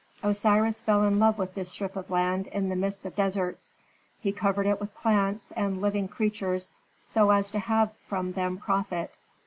[0.23, 3.75] Osiris fell in love with this strip of land in the midst of deserts;
[4.19, 9.13] he covered it with plants and living creatures, so as to have from them profit.